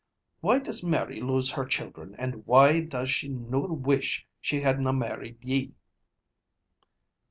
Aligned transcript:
Why 0.39 0.57
does 0.57 0.81
Mary 0.83 1.21
lose 1.21 1.51
her 1.51 1.63
children, 1.63 2.15
and 2.17 2.43
why 2.47 2.79
does 2.81 3.11
she 3.11 3.29
noo 3.29 3.67
wish 3.71 4.25
she 4.39 4.61
had 4.61 4.79
na 4.81 4.91
married 4.91 5.37
ye?" 5.43 5.73